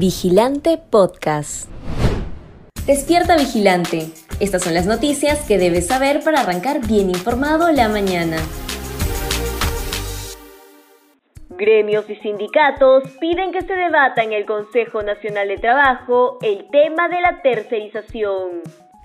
Vigilante 0.00 0.78
Podcast. 0.78 1.68
Despierta 2.86 3.36
Vigilante. 3.36 4.06
Estas 4.40 4.62
son 4.62 4.72
las 4.72 4.86
noticias 4.86 5.46
que 5.46 5.58
debes 5.58 5.88
saber 5.88 6.24
para 6.24 6.40
arrancar 6.40 6.80
bien 6.86 7.10
informado 7.10 7.70
la 7.70 7.90
mañana. 7.90 8.38
Gremios 11.50 12.08
y 12.08 12.16
sindicatos 12.16 13.02
piden 13.20 13.52
que 13.52 13.60
se 13.60 13.74
debata 13.74 14.22
en 14.22 14.32
el 14.32 14.46
Consejo 14.46 15.02
Nacional 15.02 15.48
de 15.48 15.58
Trabajo 15.58 16.38
el 16.40 16.70
tema 16.70 17.10
de 17.10 17.20
la 17.20 17.42
tercerización. 17.42 18.62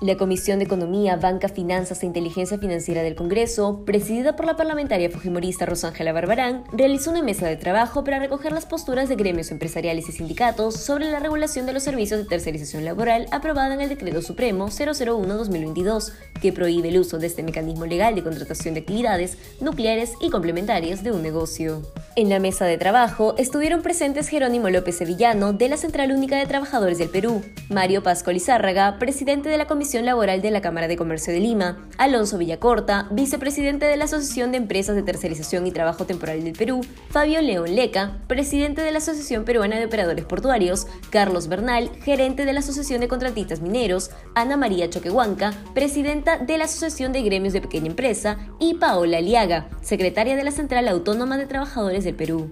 La 0.00 0.16
Comisión 0.16 0.60
de 0.60 0.64
Economía, 0.66 1.16
Banca, 1.16 1.48
Finanzas 1.48 2.04
e 2.04 2.06
Inteligencia 2.06 2.56
Financiera 2.56 3.02
del 3.02 3.16
Congreso, 3.16 3.82
presidida 3.84 4.36
por 4.36 4.46
la 4.46 4.54
parlamentaria 4.54 5.10
fujimorista 5.10 5.66
Rosángela 5.66 6.12
Barbarán, 6.12 6.62
realizó 6.72 7.10
una 7.10 7.20
mesa 7.20 7.48
de 7.48 7.56
trabajo 7.56 8.04
para 8.04 8.20
recoger 8.20 8.52
las 8.52 8.64
posturas 8.64 9.08
de 9.08 9.16
gremios 9.16 9.50
empresariales 9.50 10.08
y 10.08 10.12
sindicatos 10.12 10.76
sobre 10.76 11.10
la 11.10 11.18
regulación 11.18 11.66
de 11.66 11.72
los 11.72 11.82
servicios 11.82 12.20
de 12.20 12.26
tercerización 12.26 12.84
laboral 12.84 13.26
aprobada 13.32 13.74
en 13.74 13.80
el 13.80 13.88
Decreto 13.88 14.22
Supremo 14.22 14.68
001-2022, 14.68 16.12
que 16.40 16.52
prohíbe 16.52 16.90
el 16.90 17.00
uso 17.00 17.18
de 17.18 17.26
este 17.26 17.42
mecanismo 17.42 17.84
legal 17.84 18.14
de 18.14 18.22
contratación 18.22 18.74
de 18.74 18.80
actividades 18.80 19.36
nucleares 19.60 20.12
y 20.20 20.30
complementarias 20.30 21.02
de 21.02 21.10
un 21.10 21.24
negocio. 21.24 21.82
En 22.14 22.28
la 22.28 22.38
mesa 22.38 22.66
de 22.66 22.78
trabajo 22.78 23.34
estuvieron 23.36 23.82
presentes 23.82 24.28
Jerónimo 24.28 24.70
López 24.70 24.96
Sevillano, 24.96 25.54
de 25.54 25.68
la 25.68 25.76
Central 25.76 26.12
Única 26.12 26.36
de 26.36 26.46
Trabajadores 26.46 26.98
del 26.98 27.08
Perú, 27.08 27.42
Mario 27.68 28.04
Pascual 28.04 28.34
Lizárraga, 28.34 28.96
presidente 29.00 29.48
de 29.48 29.58
la 29.58 29.66
Comisión 29.66 29.87
Laboral 29.96 30.42
de 30.42 30.50
la 30.50 30.60
Cámara 30.60 30.86
de 30.86 30.96
Comercio 30.96 31.32
de 31.32 31.40
Lima, 31.40 31.88
Alonso 31.96 32.36
Villacorta, 32.36 33.08
vicepresidente 33.10 33.86
de 33.86 33.96
la 33.96 34.04
Asociación 34.04 34.52
de 34.52 34.58
Empresas 34.58 34.94
de 34.94 35.02
Tercerización 35.02 35.66
y 35.66 35.72
Trabajo 35.72 36.04
Temporal 36.04 36.44
del 36.44 36.52
Perú, 36.52 36.82
Fabio 37.08 37.40
León 37.40 37.74
Leca, 37.74 38.18
presidente 38.26 38.82
de 38.82 38.92
la 38.92 38.98
Asociación 38.98 39.44
Peruana 39.44 39.78
de 39.78 39.86
Operadores 39.86 40.26
Portuarios, 40.26 40.86
Carlos 41.10 41.48
Bernal, 41.48 41.90
gerente 42.02 42.44
de 42.44 42.52
la 42.52 42.60
Asociación 42.60 43.00
de 43.00 43.08
Contratistas 43.08 43.62
Mineros, 43.62 44.10
Ana 44.34 44.58
María 44.58 44.90
Choquehuanca, 44.90 45.54
presidenta 45.74 46.36
de 46.36 46.58
la 46.58 46.64
Asociación 46.64 47.12
de 47.12 47.22
Gremios 47.22 47.54
de 47.54 47.62
Pequeña 47.62 47.86
Empresa, 47.86 48.36
y 48.58 48.74
Paola 48.74 49.18
Aliaga, 49.18 49.68
secretaria 49.80 50.36
de 50.36 50.44
la 50.44 50.50
Central 50.50 50.86
Autónoma 50.88 51.38
de 51.38 51.46
Trabajadores 51.46 52.04
del 52.04 52.14
Perú. 52.14 52.50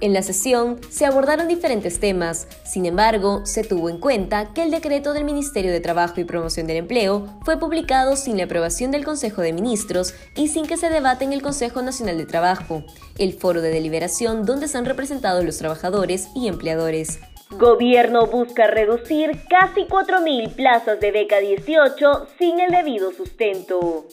En 0.00 0.12
la 0.12 0.22
sesión 0.22 0.78
se 0.90 1.06
abordaron 1.06 1.48
diferentes 1.48 1.98
temas, 1.98 2.46
sin 2.64 2.86
embargo, 2.86 3.44
se 3.44 3.64
tuvo 3.64 3.90
en 3.90 3.98
cuenta 3.98 4.52
que 4.54 4.62
el 4.62 4.70
decreto 4.70 5.12
del 5.12 5.24
Ministerio 5.24 5.72
de 5.72 5.80
Trabajo 5.80 6.20
y 6.20 6.24
Promoción 6.24 6.68
del 6.68 6.76
Empleo 6.76 7.26
fue 7.44 7.58
publicado 7.58 8.14
sin 8.14 8.36
la 8.36 8.44
aprobación 8.44 8.92
del 8.92 9.04
Consejo 9.04 9.42
de 9.42 9.52
Ministros 9.52 10.14
y 10.36 10.48
sin 10.48 10.66
que 10.66 10.76
se 10.76 10.88
debate 10.88 11.24
en 11.24 11.32
el 11.32 11.42
Consejo 11.42 11.82
Nacional 11.82 12.16
de 12.16 12.26
Trabajo, 12.26 12.84
el 13.18 13.32
foro 13.32 13.60
de 13.60 13.70
deliberación 13.70 14.46
donde 14.46 14.66
están 14.66 14.84
representados 14.84 15.44
los 15.44 15.58
trabajadores 15.58 16.28
y 16.36 16.46
empleadores. 16.46 17.18
Gobierno 17.50 18.28
busca 18.28 18.68
reducir 18.68 19.32
casi 19.48 19.80
4.000 19.86 20.54
plazas 20.54 21.00
de 21.00 21.10
beca 21.10 21.40
18 21.40 22.28
sin 22.38 22.60
el 22.60 22.70
debido 22.70 23.10
sustento. 23.12 24.04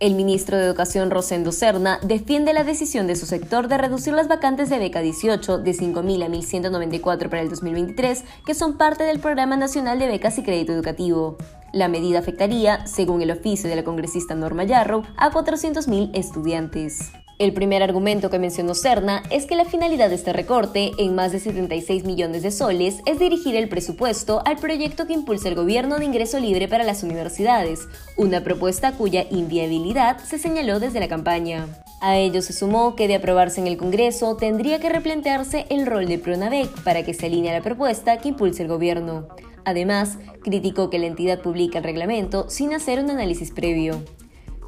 El 0.00 0.14
ministro 0.14 0.56
de 0.56 0.64
Educación 0.64 1.10
Rosendo 1.10 1.50
Serna 1.50 1.98
defiende 2.04 2.52
la 2.52 2.62
decisión 2.62 3.08
de 3.08 3.16
su 3.16 3.26
sector 3.26 3.66
de 3.66 3.78
reducir 3.78 4.14
las 4.14 4.28
vacantes 4.28 4.70
de 4.70 4.78
beca 4.78 5.00
18 5.00 5.58
de 5.58 5.72
5.000 5.72 6.24
a 6.24 6.28
1.194 6.28 7.28
para 7.28 7.42
el 7.42 7.48
2023, 7.48 8.22
que 8.46 8.54
son 8.54 8.76
parte 8.76 9.02
del 9.02 9.18
Programa 9.18 9.56
Nacional 9.56 9.98
de 9.98 10.06
Becas 10.06 10.38
y 10.38 10.44
Crédito 10.44 10.72
Educativo. 10.72 11.36
La 11.72 11.88
medida 11.88 12.20
afectaría, 12.20 12.86
según 12.86 13.22
el 13.22 13.32
oficio 13.32 13.68
de 13.68 13.74
la 13.74 13.82
congresista 13.82 14.36
Norma 14.36 14.62
Yarrow, 14.62 15.02
a 15.16 15.32
400.000 15.32 16.12
estudiantes. 16.14 17.10
El 17.38 17.52
primer 17.52 17.84
argumento 17.84 18.30
que 18.30 18.40
mencionó 18.40 18.74
Cerna 18.74 19.22
es 19.30 19.46
que 19.46 19.54
la 19.54 19.64
finalidad 19.64 20.08
de 20.08 20.16
este 20.16 20.32
recorte, 20.32 20.90
en 20.98 21.14
más 21.14 21.30
de 21.30 21.38
76 21.38 22.02
millones 22.02 22.42
de 22.42 22.50
soles, 22.50 22.96
es 23.06 23.20
dirigir 23.20 23.54
el 23.54 23.68
presupuesto 23.68 24.42
al 24.44 24.56
proyecto 24.56 25.06
que 25.06 25.12
impulsa 25.12 25.48
el 25.48 25.54
gobierno 25.54 26.00
de 26.00 26.04
ingreso 26.04 26.40
libre 26.40 26.66
para 26.66 26.82
las 26.82 27.04
universidades, 27.04 27.86
una 28.16 28.42
propuesta 28.42 28.90
cuya 28.90 29.24
inviabilidad 29.30 30.18
se 30.18 30.36
señaló 30.36 30.80
desde 30.80 30.98
la 30.98 31.06
campaña. 31.06 31.68
A 32.00 32.16
ello 32.16 32.42
se 32.42 32.52
sumó 32.52 32.96
que 32.96 33.06
de 33.06 33.14
aprobarse 33.14 33.60
en 33.60 33.68
el 33.68 33.76
Congreso 33.76 34.36
tendría 34.36 34.80
que 34.80 34.88
replantearse 34.88 35.66
el 35.70 35.86
rol 35.86 36.06
de 36.06 36.18
Pronavec 36.18 36.82
para 36.82 37.04
que 37.04 37.14
se 37.14 37.26
alinee 37.26 37.50
a 37.50 37.58
la 37.58 37.62
propuesta 37.62 38.18
que 38.18 38.30
impulsa 38.30 38.64
el 38.64 38.68
gobierno. 38.68 39.28
Además, 39.64 40.18
criticó 40.42 40.90
que 40.90 40.98
la 40.98 41.06
entidad 41.06 41.40
publica 41.40 41.78
el 41.78 41.84
reglamento 41.84 42.50
sin 42.50 42.74
hacer 42.74 42.98
un 42.98 43.10
análisis 43.10 43.52
previo. 43.52 44.02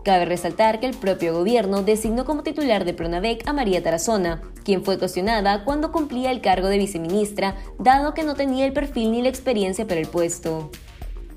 Cabe 0.05 0.25
resaltar 0.25 0.81
que 0.81 0.87
el 0.87 0.97
propio 0.97 1.35
gobierno 1.35 1.83
designó 1.83 2.25
como 2.25 2.43
titular 2.43 2.85
de 2.85 2.95
Pronavec 2.95 3.47
a 3.47 3.53
María 3.53 3.83
Tarazona, 3.83 4.41
quien 4.65 4.83
fue 4.83 4.99
cuestionada 4.99 5.65
cuando 5.65 5.93
cumplía 5.93 6.31
el 6.31 6.41
cargo 6.41 6.69
de 6.69 6.79
viceministra, 6.79 7.57
dado 7.79 8.15
que 8.15 8.23
no 8.23 8.35
tenía 8.35 8.65
el 8.65 8.73
perfil 8.73 9.13
ni 9.13 9.23
la 9.23 9.29
experiencia 9.29 9.87
para 9.87 10.01
el 10.01 10.09
puesto. 10.09 10.71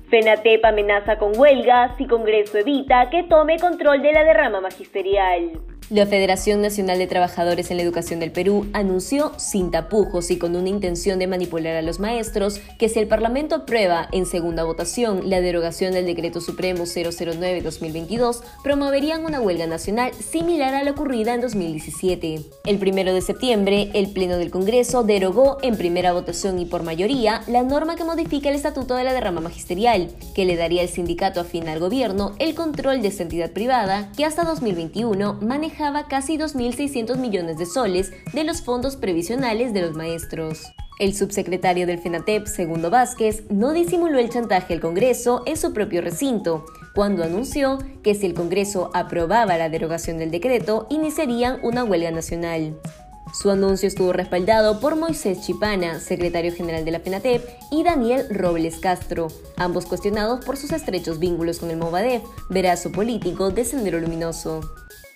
FENATEP 0.08 0.64
amenaza 0.64 1.18
con 1.18 1.38
huelga 1.38 1.94
si 1.98 2.06
Congreso 2.06 2.58
evita 2.58 3.10
que 3.10 3.24
tome 3.24 3.58
control 3.58 4.00
de 4.00 4.12
la 4.12 4.24
derrama 4.24 4.60
magisterial. 4.60 5.60
La 5.90 6.06
Federación 6.06 6.62
Nacional 6.62 6.98
de 6.98 7.06
Trabajadores 7.06 7.70
en 7.70 7.76
la 7.76 7.82
Educación 7.82 8.18
del 8.18 8.32
Perú 8.32 8.66
anunció 8.72 9.32
sin 9.36 9.70
tapujos 9.70 10.30
y 10.30 10.38
con 10.38 10.56
una 10.56 10.70
intención 10.70 11.18
de 11.18 11.26
manipular 11.26 11.76
a 11.76 11.82
los 11.82 12.00
maestros 12.00 12.62
que 12.78 12.88
si 12.88 13.00
el 13.00 13.06
Parlamento 13.06 13.54
aprueba 13.54 14.08
en 14.10 14.24
segunda 14.24 14.64
votación 14.64 15.28
la 15.28 15.42
derogación 15.42 15.92
del 15.92 16.06
Decreto 16.06 16.40
Supremo 16.40 16.84
009-2022, 16.84 18.40
promoverían 18.62 19.26
una 19.26 19.42
huelga 19.42 19.66
nacional 19.66 20.12
similar 20.14 20.74
a 20.74 20.84
la 20.84 20.92
ocurrida 20.92 21.34
en 21.34 21.42
2017. 21.42 22.40
El 22.64 22.78
primero 22.78 23.12
de 23.12 23.20
septiembre, 23.20 23.90
el 23.92 24.10
Pleno 24.10 24.38
del 24.38 24.50
Congreso 24.50 25.02
derogó 25.02 25.58
en 25.60 25.76
primera 25.76 26.14
votación 26.14 26.58
y 26.60 26.64
por 26.64 26.82
mayoría 26.82 27.42
la 27.46 27.62
norma 27.62 27.94
que 27.94 28.04
modifica 28.04 28.48
el 28.48 28.56
Estatuto 28.56 28.94
de 28.94 29.04
la 29.04 29.12
Derrama 29.12 29.42
Magisterial, 29.42 30.08
que 30.34 30.46
le 30.46 30.56
daría 30.56 30.80
al 30.80 30.88
sindicato 30.88 31.40
afín 31.40 31.68
al 31.68 31.78
gobierno 31.78 32.32
el 32.38 32.54
control 32.54 33.02
de 33.02 33.08
esta 33.08 33.22
entidad 33.22 33.50
privada 33.50 34.10
que 34.16 34.24
hasta 34.24 34.44
2021 34.44 35.34
maneja 35.42 35.73
casi 36.08 36.38
2.600 36.38 37.16
millones 37.16 37.58
de 37.58 37.66
soles 37.66 38.12
de 38.32 38.44
los 38.44 38.62
fondos 38.62 38.96
previsionales 38.96 39.72
de 39.72 39.82
los 39.82 39.94
maestros. 39.94 40.62
El 41.00 41.14
subsecretario 41.14 41.86
del 41.86 41.98
FENATEP, 41.98 42.46
Segundo 42.46 42.88
Vázquez, 42.88 43.44
no 43.50 43.72
disimuló 43.72 44.18
el 44.18 44.30
chantaje 44.30 44.74
al 44.74 44.80
Congreso 44.80 45.42
en 45.46 45.56
su 45.56 45.72
propio 45.72 46.00
recinto, 46.02 46.64
cuando 46.94 47.24
anunció 47.24 47.78
que 48.04 48.14
si 48.14 48.26
el 48.26 48.34
Congreso 48.34 48.90
aprobaba 48.94 49.58
la 49.58 49.68
derogación 49.68 50.18
del 50.18 50.30
decreto, 50.30 50.86
iniciarían 50.90 51.58
una 51.64 51.82
huelga 51.82 52.12
nacional. 52.12 52.78
Su 53.32 53.50
anuncio 53.50 53.88
estuvo 53.88 54.12
respaldado 54.12 54.78
por 54.78 54.94
Moisés 54.94 55.40
Chipana, 55.40 55.98
secretario 55.98 56.54
general 56.54 56.84
de 56.84 56.92
la 56.92 57.00
FENATEP, 57.00 57.42
y 57.72 57.82
Daniel 57.82 58.28
Robles 58.30 58.76
Castro, 58.78 59.26
ambos 59.56 59.86
cuestionados 59.86 60.44
por 60.44 60.56
sus 60.56 60.70
estrechos 60.70 61.18
vínculos 61.18 61.58
con 61.58 61.70
el 61.70 61.76
Movadef, 61.76 62.22
verazo 62.48 62.92
político 62.92 63.50
de 63.50 63.64
Sendero 63.64 63.98
Luminoso. 63.98 64.60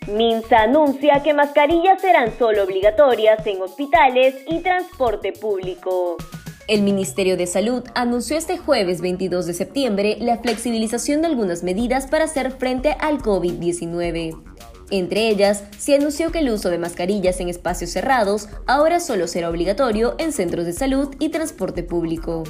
Minsa 0.08 0.62
anuncia 0.62 1.22
que 1.22 1.34
mascarillas 1.34 2.00
serán 2.00 2.32
solo 2.38 2.64
obligatorias 2.64 3.46
en 3.46 3.60
hospitales 3.60 4.36
y 4.48 4.60
transporte 4.60 5.32
público. 5.32 6.16
El 6.66 6.80
Ministerio 6.80 7.36
de 7.36 7.46
Salud 7.46 7.84
anunció 7.94 8.38
este 8.38 8.56
jueves 8.56 9.02
22 9.02 9.44
de 9.46 9.52
septiembre 9.52 10.16
la 10.18 10.38
flexibilización 10.38 11.20
de 11.20 11.26
algunas 11.26 11.62
medidas 11.62 12.06
para 12.06 12.24
hacer 12.24 12.52
frente 12.52 12.96
al 13.00 13.18
COVID-19. 13.18 14.42
Entre 14.90 15.28
ellas, 15.28 15.64
se 15.76 15.96
anunció 15.96 16.32
que 16.32 16.38
el 16.38 16.50
uso 16.50 16.70
de 16.70 16.78
mascarillas 16.78 17.38
en 17.40 17.50
espacios 17.50 17.90
cerrados 17.90 18.48
ahora 18.66 19.00
solo 19.00 19.26
será 19.26 19.50
obligatorio 19.50 20.14
en 20.18 20.32
centros 20.32 20.64
de 20.64 20.72
salud 20.72 21.14
y 21.18 21.28
transporte 21.28 21.82
público. 21.82 22.44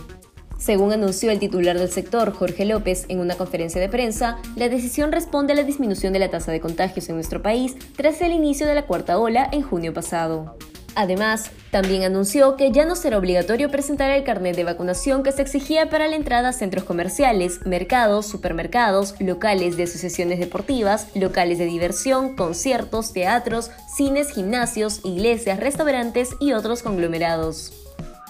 Según 0.59 0.93
anunció 0.93 1.31
el 1.31 1.39
titular 1.39 1.79
del 1.79 1.91
sector, 1.91 2.33
Jorge 2.33 2.65
López, 2.65 3.07
en 3.09 3.21
una 3.21 3.37
conferencia 3.37 3.81
de 3.81 3.89
prensa, 3.89 4.39
la 4.57 4.69
decisión 4.69 5.13
responde 5.13 5.53
a 5.53 5.57
la 5.57 5.63
disminución 5.63 6.13
de 6.13 6.19
la 6.19 6.31
tasa 6.31 6.51
de 6.51 6.61
contagios 6.61 7.09
en 7.09 7.15
nuestro 7.15 7.41
país 7.43 7.77
tras 7.97 8.21
el 8.21 8.33
inicio 8.33 8.67
de 8.67 8.75
la 8.75 8.83
cuarta 8.83 9.19
ola 9.19 9.49
en 9.53 9.63
junio 9.63 9.95
pasado. 9.95 10.57
Además, 10.97 11.53
también 11.71 12.03
anunció 12.03 12.57
que 12.57 12.73
ya 12.73 12.85
no 12.85 12.97
será 12.97 13.19
obligatorio 13.19 13.71
presentar 13.71 14.11
el 14.11 14.25
carnet 14.25 14.57
de 14.57 14.65
vacunación 14.65 15.23
que 15.23 15.31
se 15.31 15.43
exigía 15.43 15.89
para 15.91 16.09
la 16.09 16.17
entrada 16.17 16.49
a 16.49 16.53
centros 16.53 16.83
comerciales, 16.83 17.65
mercados, 17.65 18.27
supermercados, 18.27 19.15
locales 19.21 19.77
de 19.77 19.85
asociaciones 19.85 20.41
deportivas, 20.41 21.07
locales 21.15 21.59
de 21.59 21.67
diversión, 21.67 22.35
conciertos, 22.35 23.13
teatros, 23.13 23.71
cines, 23.97 24.33
gimnasios, 24.33 25.01
iglesias, 25.05 25.61
restaurantes 25.61 26.31
y 26.41 26.53
otros 26.53 26.83
conglomerados. 26.83 27.88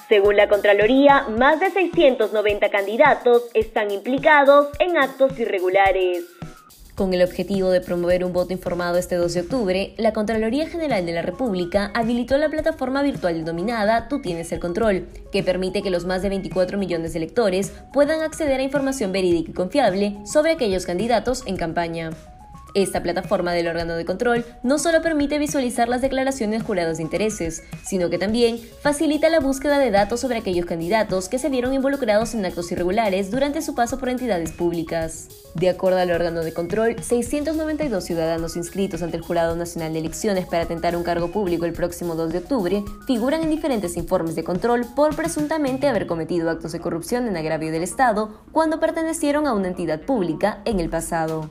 Según 0.08 0.36
la 0.36 0.48
Contraloría, 0.48 1.26
más 1.28 1.60
de 1.60 1.70
690 1.70 2.70
candidatos 2.70 3.42
están 3.52 3.90
implicados 3.90 4.68
en 4.78 4.96
actos 4.96 5.38
irregulares. 5.38 6.24
Con 6.94 7.12
el 7.12 7.22
objetivo 7.22 7.70
de 7.70 7.82
promover 7.82 8.24
un 8.24 8.32
voto 8.32 8.54
informado 8.54 8.96
este 8.96 9.16
2 9.16 9.34
de 9.34 9.40
octubre, 9.42 9.94
la 9.98 10.14
Contraloría 10.14 10.66
General 10.66 11.04
de 11.04 11.12
la 11.12 11.20
República 11.20 11.92
habilitó 11.94 12.38
la 12.38 12.48
plataforma 12.48 13.02
virtual 13.02 13.44
denominada 13.44 14.08
Tú 14.08 14.22
tienes 14.22 14.50
el 14.50 14.60
control, 14.60 15.06
que 15.30 15.42
permite 15.42 15.82
que 15.82 15.90
los 15.90 16.06
más 16.06 16.22
de 16.22 16.30
24 16.30 16.78
millones 16.78 17.12
de 17.12 17.18
electores 17.18 17.74
puedan 17.92 18.22
acceder 18.22 18.60
a 18.60 18.64
información 18.64 19.12
verídica 19.12 19.50
y 19.50 19.54
confiable 19.54 20.16
sobre 20.24 20.52
aquellos 20.52 20.86
candidatos 20.86 21.46
en 21.46 21.58
campaña. 21.58 22.10
Esta 22.74 23.02
plataforma 23.02 23.52
del 23.52 23.68
órgano 23.68 23.94
de 23.94 24.04
control 24.04 24.44
no 24.62 24.78
solo 24.78 25.00
permite 25.00 25.38
visualizar 25.38 25.88
las 25.88 26.02
declaraciones 26.02 26.62
jurados 26.62 26.98
de 26.98 27.02
intereses, 27.02 27.62
sino 27.84 28.10
que 28.10 28.18
también 28.18 28.60
facilita 28.82 29.30
la 29.30 29.40
búsqueda 29.40 29.78
de 29.78 29.90
datos 29.90 30.20
sobre 30.20 30.38
aquellos 30.38 30.66
candidatos 30.66 31.28
que 31.28 31.38
se 31.38 31.48
vieron 31.48 31.72
involucrados 31.72 32.34
en 32.34 32.44
actos 32.44 32.70
irregulares 32.70 33.30
durante 33.30 33.62
su 33.62 33.74
paso 33.74 33.98
por 33.98 34.10
entidades 34.10 34.52
públicas. 34.52 35.28
De 35.54 35.70
acuerdo 35.70 35.98
al 35.98 36.10
órgano 36.10 36.40
de 36.40 36.52
control, 36.52 37.02
692 37.02 38.04
ciudadanos 38.04 38.56
inscritos 38.56 39.02
ante 39.02 39.16
el 39.16 39.22
Jurado 39.22 39.56
Nacional 39.56 39.92
de 39.94 40.00
Elecciones 40.00 40.46
para 40.46 40.64
atentar 40.64 40.94
un 40.94 41.02
cargo 41.02 41.32
público 41.32 41.64
el 41.64 41.72
próximo 41.72 42.14
2 42.14 42.32
de 42.32 42.38
octubre 42.38 42.84
figuran 43.06 43.42
en 43.42 43.50
diferentes 43.50 43.96
informes 43.96 44.34
de 44.34 44.44
control 44.44 44.86
por 44.94 45.16
presuntamente 45.16 45.88
haber 45.88 46.06
cometido 46.06 46.50
actos 46.50 46.72
de 46.72 46.80
corrupción 46.80 47.26
en 47.26 47.36
agravio 47.36 47.72
del 47.72 47.82
Estado 47.82 48.42
cuando 48.52 48.78
pertenecieron 48.78 49.46
a 49.46 49.54
una 49.54 49.68
entidad 49.68 50.02
pública 50.02 50.60
en 50.64 50.80
el 50.80 50.90
pasado. 50.90 51.50